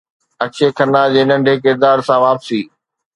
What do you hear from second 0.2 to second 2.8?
اڪشي کنا جي ننڍي ڪردار سان واپسي